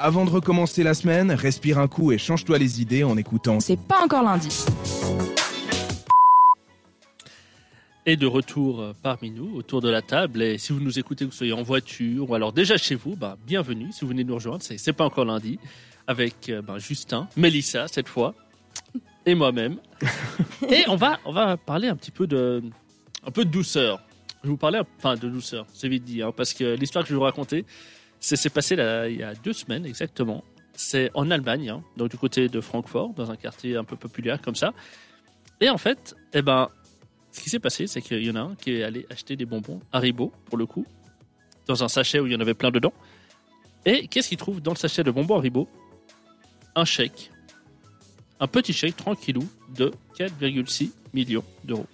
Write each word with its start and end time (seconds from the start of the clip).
Avant 0.00 0.24
de 0.24 0.30
recommencer 0.30 0.84
la 0.84 0.94
semaine, 0.94 1.32
respire 1.32 1.80
un 1.80 1.88
coup 1.88 2.12
et 2.12 2.18
change-toi 2.18 2.56
les 2.58 2.80
idées 2.80 3.02
en 3.02 3.16
écoutant. 3.16 3.58
C'est 3.58 3.76
pas 3.76 4.04
encore 4.04 4.22
lundi. 4.22 4.64
Et 8.06 8.16
de 8.16 8.26
retour 8.26 8.80
euh, 8.80 8.92
parmi 9.02 9.32
nous, 9.32 9.56
autour 9.56 9.80
de 9.80 9.88
la 9.88 10.00
table. 10.00 10.40
Et 10.40 10.56
si 10.56 10.72
vous 10.72 10.78
nous 10.78 11.00
écoutez, 11.00 11.24
que 11.24 11.30
vous 11.30 11.36
soyez 11.36 11.52
en 11.52 11.64
voiture 11.64 12.30
ou 12.30 12.34
alors 12.36 12.52
déjà 12.52 12.76
chez 12.76 12.94
vous, 12.94 13.16
bah, 13.16 13.36
bienvenue. 13.44 13.90
Si 13.90 14.02
vous 14.02 14.06
venez 14.10 14.22
nous 14.22 14.36
rejoindre, 14.36 14.62
c'est 14.62 14.78
c'est 14.78 14.92
pas 14.92 15.04
encore 15.04 15.24
lundi. 15.24 15.58
Avec 16.06 16.48
euh, 16.48 16.62
bah, 16.62 16.78
Justin, 16.78 17.28
Mélissa 17.36 17.88
cette 17.88 18.08
fois, 18.08 18.36
et 19.26 19.34
moi-même. 19.34 19.78
et 20.70 20.84
on 20.86 20.94
va, 20.94 21.18
on 21.24 21.32
va 21.32 21.56
parler 21.56 21.88
un 21.88 21.96
petit 21.96 22.12
peu 22.12 22.28
de, 22.28 22.62
un 23.26 23.32
peu 23.32 23.44
de 23.44 23.50
douceur. 23.50 24.00
Je 24.42 24.46
vais 24.46 24.50
vous 24.50 24.56
parler, 24.56 24.80
enfin 24.96 25.16
de 25.16 25.28
douceur, 25.28 25.66
c'est 25.74 25.88
vite 25.88 26.04
dit, 26.04 26.22
hein, 26.22 26.32
parce 26.34 26.54
que 26.54 26.76
l'histoire 26.76 27.02
que 27.02 27.08
je 27.08 27.14
vais 27.14 27.18
vous 27.18 27.24
raconter, 27.24 27.66
c'est 28.20 28.36
s'est 28.36 28.50
passé 28.50 28.74
il 28.74 29.16
y 29.16 29.22
a 29.22 29.34
deux 29.34 29.52
semaines 29.52 29.86
exactement. 29.86 30.44
C'est 30.74 31.10
en 31.14 31.30
Allemagne, 31.30 31.70
hein, 31.70 31.82
donc 31.96 32.10
du 32.10 32.16
côté 32.16 32.48
de 32.48 32.60
Francfort, 32.60 33.12
dans 33.14 33.30
un 33.30 33.36
quartier 33.36 33.76
un 33.76 33.84
peu 33.84 33.96
populaire 33.96 34.40
comme 34.40 34.54
ça. 34.54 34.72
Et 35.60 35.68
en 35.70 35.78
fait, 35.78 36.14
eh 36.32 36.42
ben, 36.42 36.68
ce 37.32 37.40
qui 37.40 37.50
s'est 37.50 37.58
passé, 37.58 37.86
c'est 37.86 38.00
qu'il 38.00 38.24
y 38.24 38.30
en 38.30 38.36
a 38.36 38.40
un 38.40 38.54
qui 38.54 38.72
est 38.72 38.82
allé 38.84 39.06
acheter 39.10 39.36
des 39.36 39.44
bonbons 39.44 39.80
Haribo, 39.92 40.32
pour 40.46 40.56
le 40.56 40.66
coup, 40.66 40.86
dans 41.66 41.82
un 41.82 41.88
sachet 41.88 42.20
où 42.20 42.26
il 42.26 42.32
y 42.32 42.36
en 42.36 42.40
avait 42.40 42.54
plein 42.54 42.70
dedans. 42.70 42.92
Et 43.84 44.06
qu'est-ce 44.08 44.28
qu'il 44.28 44.38
trouve 44.38 44.60
dans 44.60 44.72
le 44.72 44.76
sachet 44.76 45.02
de 45.02 45.10
bonbons 45.10 45.36
Haribo? 45.36 45.68
Un 46.74 46.84
chèque. 46.84 47.32
Un 48.40 48.46
petit 48.46 48.72
chèque 48.72 48.96
tranquillou 48.96 49.48
de 49.74 49.92
4,6 50.16 50.92
millions 51.12 51.44
d'euros. 51.64 51.86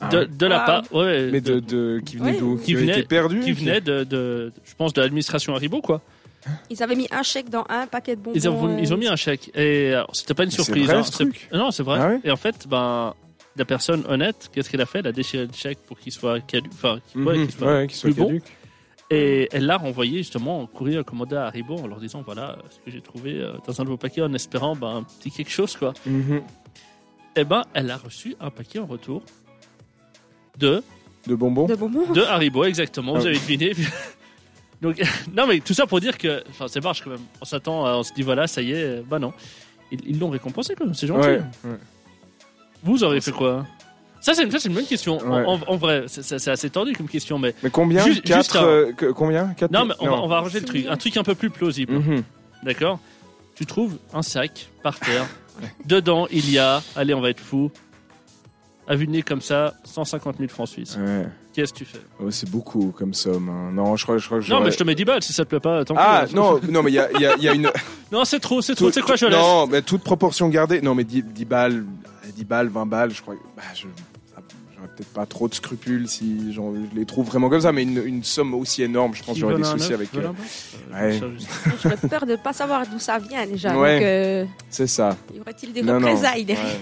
Ah 0.00 0.08
De, 0.08 0.18
ouais. 0.18 0.26
de 0.26 0.46
la 0.46 0.62
Ah. 0.62 0.66
part, 0.66 0.92
ouais, 0.92 1.30
Mais 1.32 1.40
de- 1.40 1.58
de, 1.58 1.60
de- 1.60 2.00
qui 2.04 2.16
venait 2.16 2.32
Ouais. 2.32 2.38
d'où 2.38 2.56
Qui 2.58 2.74
venait- 2.74 3.02
perdu 3.02 3.40
qui 3.40 3.52
venait 3.52 3.80
de, 3.80 4.04
de- 4.04 4.52
je 4.64 4.74
pense, 4.76 4.92
de 4.92 5.00
l'administration 5.00 5.54
Haribo, 5.54 5.80
quoi. 5.80 6.00
Ils 6.70 6.82
avaient 6.82 6.94
mis 6.94 7.08
un 7.10 7.22
chèque 7.24 7.50
dans 7.50 7.64
un 7.68 7.86
paquet 7.88 8.14
de 8.16 8.20
bonbons. 8.20 8.36
Ils 8.36 8.48
ont, 8.48 8.68
euh, 8.68 8.78
ils 8.80 8.94
ont 8.94 8.96
mis 8.96 9.08
un 9.08 9.16
chèque. 9.16 9.50
Et 9.56 9.92
c'était 10.12 10.34
pas 10.34 10.44
une 10.44 10.50
surprise. 10.52 10.86
vrai, 10.86 10.94
hein. 10.96 11.02
ce 11.02 11.10
C'est- 11.12 11.24
truc 11.24 11.48
Non, 11.52 11.70
c'est 11.72 11.82
vrai. 11.82 11.98
Ah 12.00 12.08
ouais 12.10 12.20
et 12.24 12.30
en 12.30 12.36
fait, 12.36 12.66
ben, 12.68 13.12
la 13.56 13.64
personne 13.64 14.04
honnête, 14.08 14.48
qu'est-ce 14.52 14.70
qu'elle 14.70 14.80
a 14.80 14.86
fait? 14.86 15.00
Elle 15.00 15.08
a 15.08 15.12
déchiré 15.12 15.46
le 15.46 15.52
chèque 15.52 15.78
pour 15.86 15.98
qu'il 15.98 16.12
soit 16.12 16.40
caduc. 16.40 16.70
Enfin, 16.72 17.00
qu'il- 17.10 17.22
ouais, 17.22 17.38
Mhm. 17.38 17.50
soit- 17.50 17.66
Ouais, 17.66 17.86
soit 17.90 18.10
plus 18.10 18.14
bon. 18.22 18.38
Et 19.10 19.48
elle 19.52 19.66
l'a 19.66 19.78
renvoyé 19.78 20.18
justement 20.18 20.60
en 20.60 20.66
courrier 20.66 21.02
commandé 21.02 21.34
à 21.34 21.46
Haribo 21.46 21.76
en 21.76 21.86
leur 21.86 21.98
disant 21.98 22.22
voilà 22.22 22.56
ce 22.70 22.76
que 22.78 22.90
j'ai 22.90 23.00
trouvé 23.00 23.32
euh, 23.40 23.54
dans 23.66 23.80
un 23.80 23.84
de 23.84 23.88
vos 23.88 23.96
paquets 23.96 24.20
en 24.22 24.32
espérant 24.34 24.76
ben, 24.76 24.96
un 24.98 25.02
petit 25.02 25.30
quelque 25.30 25.50
chose 25.50 25.76
quoi. 25.76 25.92
Mhm. 26.06 26.42
Et 27.36 27.44
ben 27.44 27.62
elle 27.74 27.90
a 27.90 27.96
reçu 27.96 28.36
un 28.38 28.50
paquet 28.50 28.78
en 28.78 28.86
retour 28.86 29.22
de, 30.58 30.82
De 31.26 31.34
bonbons 31.34 31.66
De 31.66 31.74
bonbons. 31.74 32.12
de 32.12 32.22
Haribo 32.22 32.64
exactement, 32.64 33.14
Ah 33.16 33.18
vous 33.18 33.24
oui. 33.26 33.30
avez 33.30 33.38
deviné. 33.38 33.72
Donc 34.82 35.00
non 35.36 35.46
mais 35.46 35.60
tout 35.60 35.74
ça 35.74 35.86
pour 35.86 36.00
dire 36.00 36.16
que 36.18 36.42
enfin 36.50 36.66
c'est 36.68 36.82
marche 36.82 37.02
quand 37.02 37.10
même. 37.10 37.20
On 37.40 37.44
s'attend, 37.44 37.84
à- 37.86 37.94
on 37.96 38.02
se 38.02 38.12
dit 38.12 38.22
voilà 38.22 38.46
ça 38.46 38.62
y 38.62 38.72
est, 38.72 38.82
euh, 38.84 39.02
bah 39.08 39.18
non. 39.18 39.32
Ils 39.90 40.18
l'ont 40.18 40.28
récompensé 40.30 40.74
quand 40.74 40.84
même, 40.84 40.94
c'est 40.94 41.06
gentil. 41.06 41.26
Ouais, 41.28 41.40
ouais. 41.64 41.78
Vous 42.82 43.02
auriez 43.04 43.20
fait 43.20 43.32
quoi 43.32 43.66
ça 44.20 44.34
c'est, 44.34 44.42
une, 44.42 44.50
ça, 44.50 44.58
c'est 44.58 44.68
une 44.68 44.74
bonne 44.74 44.84
question. 44.84 45.18
En- 45.18 45.30
Ouais. 45.30 45.44
En, 45.46 45.60
en 45.66 45.76
vrai, 45.76 46.04
c'est, 46.08 46.48
assez 46.48 46.68
tordu 46.70 46.92
comme 46.92 47.08
question, 47.08 47.38
mais 47.38 47.54
Mais 47.62 47.70
combien 47.70 48.04
Juste- 48.04 48.22
Quatre, 48.22 48.38
juste 48.42 48.56
un- 48.56 48.64
euh, 48.64 48.92
que- 48.92 49.12
Combien? 49.12 49.54
Quatre 49.56 49.70
non, 49.70 49.84
mais 49.84 49.94
on, 50.00 50.06
va, 50.06 50.12
on 50.22 50.26
va 50.26 50.36
arranger 50.38 50.58
le 50.58 50.66
truc. 50.66 50.86
Un 50.90 50.96
truc 50.96 51.16
un 51.16 51.22
peu 51.22 51.36
plus 51.36 51.50
plausible. 51.50 51.94
Mhm. 51.94 52.22
D'accord? 52.64 52.98
Tu 53.54 53.64
trouves 53.64 53.96
un 54.12 54.22
sac 54.22 54.68
par 54.82 54.98
terre. 54.98 55.24
Dedans, 55.86 56.26
il 56.32 56.50
y 56.50 56.58
a, 56.58 56.82
allez, 56.96 57.14
on 57.14 57.20
va 57.20 57.30
être 57.30 57.38
fou, 57.40 57.70
à 58.88 58.96
vue 58.96 59.06
de 59.06 59.12
nez 59.12 59.22
comme 59.22 59.40
ça, 59.42 59.74
150 59.84 60.38
000 60.38 60.48
francs 60.48 60.66
suisses. 60.68 60.96
Ouais. 60.96 61.26
Qu'est-ce 61.52 61.72
que 61.72 61.78
tu 61.78 61.84
fais? 61.84 62.00
Oh, 62.20 62.30
c'est 62.30 62.48
beaucoup 62.50 62.92
comme 62.96 63.12
somme. 63.14 63.48
hein. 63.48 63.70
Non, 63.72 63.96
je 63.96 64.04
crois, 64.04 64.18
je 64.18 64.26
crois 64.26 64.40
que 64.40 64.48
Non, 64.50 64.60
mais 64.60 64.70
je 64.70 64.78
te 64.78 64.84
mets 64.84 64.94
10 64.94 65.04
balles 65.04 65.22
si 65.22 65.32
ça 65.32 65.44
te 65.44 65.50
plaît 65.50 65.60
pas. 65.60 65.84
tant. 65.84 65.94
Ah, 65.98 66.24
non, 66.34 66.58
non, 66.68 66.82
mais 66.82 66.90
il 66.90 66.94
y 66.94 66.98
a, 66.98 67.08
il 67.12 67.20
y 67.20 67.26
a- 67.26 67.36
il 67.36 67.42
y 67.42 67.48
a 67.48 67.54
une. 67.54 67.70
Non, 68.12 68.24
c'est 68.24 68.40
trop, 68.40 68.62
c'est 68.62 68.74
trop. 68.74 68.90
C'est 68.90 69.02
quoi, 69.02 69.16
je 69.16 69.26
laisse 69.26 69.36
Non, 69.38 69.66
mais 69.66 69.82
toute 69.82 70.02
proportion 70.02 70.48
gardée. 70.48 70.80
Non, 70.80 70.94
mais 70.94 71.04
10, 71.04 71.22
10 71.22 71.44
balles, 71.44 71.84
10 72.34 72.44
balles, 72.44 72.68
20 72.68 72.86
balles, 72.86 73.10
je 73.12 73.20
crois. 73.20 73.34
Bah, 73.56 73.62
je. 73.74 73.82
peut-être 74.96 75.12
pas 75.12 75.26
trop 75.26 75.46
de 75.48 75.54
scrupules 75.54 76.08
si 76.08 76.52
je 76.52 76.60
les 76.96 77.04
trouve 77.04 77.26
vraiment 77.26 77.50
comme 77.50 77.60
ça, 77.60 77.72
mais 77.72 77.82
une, 77.82 78.02
une 78.04 78.24
somme 78.24 78.54
aussi 78.54 78.82
énorme, 78.82 79.14
je 79.14 79.22
pense 79.22 79.34
que 79.34 79.40
j'aurais 79.40 79.56
des 79.56 79.64
soucis 79.64 79.92
avec. 79.92 80.08
euh, 80.14 80.28
bœuf 80.28 80.76
ouais. 80.94 81.20
J'aurais 81.82 81.96
peur 82.08 82.24
de 82.26 82.32
ne 82.32 82.36
pas 82.36 82.52
savoir 82.52 82.86
d'où 82.86 82.98
ça 82.98 83.18
vient 83.18 83.46
déjà. 83.46 83.76
Ouais. 83.76 84.00
Euh, 84.02 84.44
C'est 84.70 84.86
ça. 84.86 85.16
y 85.34 85.40
aurait-il 85.40 85.72
des 85.72 85.82
Non, 85.82 86.00
non. 86.00 86.06
représailles? 86.08 86.44
Derrière 86.44 86.64
Ouais. 86.66 86.80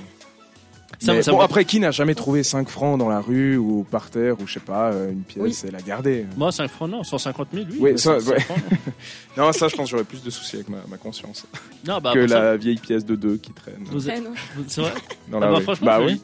Ça, 0.99 1.13
Mais 1.13 1.23
ça 1.23 1.33
bon, 1.33 1.39
me- 1.39 1.43
après, 1.43 1.65
qui 1.65 1.79
n'a 1.81 1.91
jamais 1.91 2.15
trouvé 2.15 2.43
5 2.43 2.69
francs 2.69 2.99
dans 2.99 3.09
la 3.09 3.21
rue 3.21 3.57
ou 3.59 3.85
par 3.91 4.09
terre 4.09 4.41
ou 4.41 4.47
je 4.47 4.55
sais 4.55 4.61
pas, 4.61 4.93
euh, 4.93 5.11
une 5.13 5.23
pièce 5.25 5.43
Oui. 5.63 5.69
et 5.69 5.71
la 5.71 5.83
garder 5.83 6.25
Moi, 6.37 6.51
5 6.53 6.69
francs, 6.69 6.89
non. 6.91 7.03
150 7.05 7.49
000, 7.53 7.67
oui. 7.71 7.77
Oui, 7.81 7.91
mais 7.93 7.97
ça, 7.99 8.19
5 8.21 8.33
ouais. 8.33 8.41
francs, 8.41 8.59
non. 9.37 9.47
Non, 9.47 9.53
ça, 9.53 9.69
je 9.69 9.77
pense 9.77 9.87
que 9.87 9.91
j'aurais 9.91 10.05
plus 10.05 10.23
de 10.23 10.31
soucis 10.31 10.57
avec 10.57 10.69
ma, 10.69 10.79
ma 10.89 10.97
conscience 10.97 11.45
Non, 11.87 11.99
bah, 12.01 12.13
que 12.15 12.27
ça, 12.27 12.41
la 12.41 12.57
vieille 12.57 12.79
pièce 12.79 13.05
de 13.05 13.15
2 13.15 13.37
qui 13.37 13.53
traîne 13.53 13.75
vous 13.85 14.09
êtes- 14.09 14.17
Ouais, 14.17 14.21
non. 14.23 14.31
vous- 14.57 14.65
C'est 14.69 14.81
vrai 14.81 14.93
dans 15.31 15.39
Ah 15.39 15.41
la 15.41 15.47
bah, 15.51 15.57
rue. 15.59 15.63
franchement, 15.65 15.87
bah 15.87 15.99
je- 16.01 16.07
oui. 16.07 16.21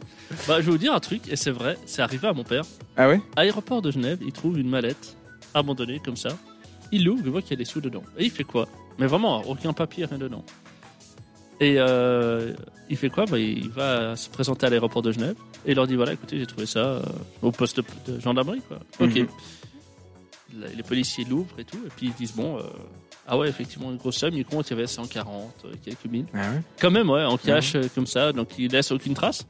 Bah, 0.49 0.61
je 0.61 0.67
vais 0.67 0.71
vous 0.73 0.79
dire 0.79 0.95
un 0.95 1.01
truc, 1.01 1.23
et 1.31 1.37
c'est 1.37 1.51
vrai, 1.51 1.77
c'est 1.85 2.01
arrivé 2.01 2.29
à 2.29 2.33
mon 2.33 2.45
père. 2.45 2.63
Ah 2.97 3.09
ouais? 3.09 3.21
Aéroport 3.37 3.83
de 3.83 3.91
Genève, 3.91 4.19
il 4.25 4.33
trouve 4.33 4.59
une 4.59 4.71
mallette 4.71 5.17
abandonnée 5.55 6.01
comme 6.03 6.17
ça. 6.17 6.31
Il 6.93 7.05
l'ouvre, 7.05 7.23
il 7.25 7.31
voit 7.31 7.43
qu'il 7.43 7.51
y 7.51 7.55
a 7.55 7.57
des 7.57 7.65
sous 7.67 7.81
dedans. 7.81 8.03
Et 8.17 8.25
il 8.25 8.31
fait 8.31 8.45
quoi? 8.45 8.69
Mais 8.99 9.07
vraiment, 9.07 9.43
aucun 9.49 9.73
papier, 9.73 10.05
rien 10.07 10.19
dedans. 10.19 10.45
Et 11.63 11.75
euh, 11.79 12.53
il 12.91 12.97
fait 12.97 13.09
quoi? 13.09 13.25
Bah, 13.27 13.39
Il 13.39 13.71
va 13.71 14.17
se 14.17 14.29
présenter 14.29 14.67
à 14.67 14.71
l'aéroport 14.71 15.01
de 15.03 15.13
Genève 15.13 15.37
et 15.65 15.71
il 15.73 15.75
leur 15.77 15.87
dit 15.87 15.95
voilà, 15.97 16.13
écoutez, 16.15 16.39
j'ai 16.39 16.47
trouvé 16.47 16.67
ça 16.67 16.81
euh, 16.81 17.03
au 17.41 17.53
poste 17.53 17.81
de 18.07 18.19
gendarmerie. 18.21 18.63
Quoi. 18.67 18.79
Ok. 19.01 19.15
Mhm. 19.17 19.27
La- 20.61 20.69
Les 20.69 20.83
policiers 20.83 21.25
l'ouvrent 21.25 21.59
et 21.59 21.65
tout, 21.65 21.79
et 21.87 21.91
puis 21.97 22.07
ils 22.09 22.15
disent 22.15 22.35
bon, 22.35 22.59
euh, 22.59 22.63
ah 23.27 23.39
ouais, 23.39 23.49
effectivement, 23.49 23.91
une 23.91 23.97
grosse 23.97 24.17
somme. 24.17 24.35
Il 24.35 24.45
compte, 24.45 24.69
il 24.69 24.73
y 24.73 24.75
avait 24.77 24.87
140, 24.87 25.53
euh, 25.65 25.73
quelques 25.85 26.05
mille. 26.07 26.27
Ah 26.35 26.39
ouais 26.51 26.63
Quand 26.81 26.91
même, 26.91 27.09
ouais, 27.09 27.25
en 27.25 27.39
cash, 27.39 27.75
euh, 27.77 27.83
comme 27.95 28.07
ça, 28.07 28.33
donc 28.33 28.49
il 28.59 28.71
laisse 28.73 28.91
aucune 28.91 29.15
trace. 29.15 29.47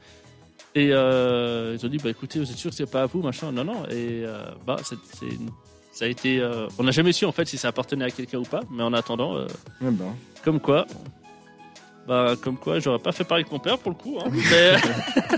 Et 0.75 0.87
ils 0.89 1.81
ont 1.85 1.89
dit, 1.89 1.99
bah 1.99 2.11
écoutez, 2.11 2.39
vous 2.39 2.51
êtes 2.51 2.57
sûr 2.57 2.71
que 2.71 2.77
c'est 2.77 2.91
pas 2.91 3.03
à 3.03 3.07
vous, 3.07 3.21
machin? 3.21 3.53
Non, 3.53 3.63
non. 3.65 3.85
Et 3.91 4.25
bah, 4.67 4.77
c'est, 4.85 4.97
ça 5.93 6.05
a 6.07 6.09
été. 6.09 6.41
euh, 6.41 6.67
on 6.79 6.85
n'a 6.85 6.93
jamais 6.93 7.13
su 7.13 7.25
en 7.27 7.33
fait 7.33 7.47
si 7.47 7.59
ça 7.59 7.69
appartenait 7.69 8.07
à 8.07 8.11
quelqu'un 8.11 8.39
ou 8.39 8.45
pas, 8.45 8.61
mais 8.71 8.83
en 8.83 8.93
attendant, 8.95 9.37
euh, 9.37 9.47
Eh 9.83 9.91
ben. 9.91 10.15
comme 10.45 10.61
quoi. 10.61 10.87
Bah, 12.07 12.35
comme 12.41 12.57
quoi, 12.57 12.79
j'aurais 12.81 12.99
pas 12.99 13.13
fait 13.13 13.25
pareil 13.25 13.43
avec 13.43 13.53
mon 13.53 13.59
père 13.59 13.79
pour 13.79 13.93
le 13.93 13.97
coup. 13.97 14.19
Hein, 14.21 14.29
mais, 14.33 14.73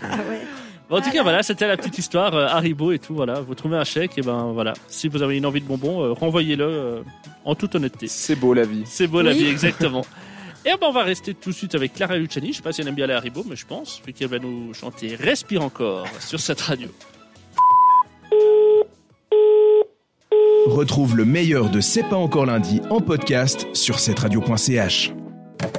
Ah 0.02 0.16
ouais. 0.28 0.40
Bon, 0.90 0.98
en 0.98 1.00
tout 1.00 1.10
cas, 1.10 1.22
voilà, 1.22 1.42
c'était 1.42 1.66
la 1.66 1.78
petite 1.78 1.96
histoire. 1.96 2.34
euh, 2.34 2.46
Haribo 2.46 2.92
et 2.92 2.98
tout, 2.98 3.14
voilà. 3.14 3.40
Vous 3.40 3.54
trouvez 3.54 3.78
un 3.78 3.84
chèque, 3.84 4.18
et 4.18 4.20
ben 4.20 4.52
voilà. 4.52 4.74
Si 4.86 5.08
vous 5.08 5.22
avez 5.22 5.38
une 5.38 5.46
envie 5.46 5.62
de 5.62 5.66
bonbons, 5.66 6.02
euh, 6.04 6.12
renvoyez-le 6.12 6.64
euh, 6.64 7.00
en 7.46 7.54
toute 7.54 7.74
honnêteté. 7.74 8.06
C'est 8.06 8.36
beau 8.36 8.52
la 8.52 8.64
vie. 8.64 8.82
C'est 8.84 9.06
beau 9.06 9.22
la 9.22 9.32
vie, 9.32 9.46
exactement. 9.50 10.04
Et 10.66 10.72
ben, 10.72 10.86
on 10.88 10.92
va 10.92 11.02
rester 11.02 11.32
tout 11.32 11.50
de 11.50 11.54
suite 11.54 11.74
avec 11.74 11.94
Clara 11.94 12.18
Luciani. 12.18 12.52
Je 12.52 12.58
sais 12.58 12.62
pas 12.62 12.72
si 12.72 12.82
elle 12.82 12.88
aime 12.88 12.94
bien 12.94 13.06
les 13.06 13.14
Haribo, 13.14 13.46
mais 13.48 13.56
je 13.56 13.64
pense, 13.64 14.02
vu 14.06 14.12
qu'elle 14.12 14.28
va 14.28 14.38
nous 14.38 14.74
chanter 14.74 15.16
Respire 15.16 15.62
encore 15.62 16.06
sur 16.20 16.38
cette 16.38 16.60
radio. 16.60 16.88
Retrouve 20.66 21.16
le 21.16 21.24
meilleur 21.24 21.70
de 21.70 21.80
C'est 21.80 22.02
pas 22.02 22.16
encore 22.16 22.44
lundi 22.44 22.82
en 22.90 23.00
podcast 23.00 23.66
sur 23.72 23.98
cette 24.00 24.18
radio.ch. 24.18 25.13